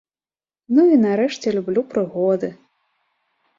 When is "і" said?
0.95-0.97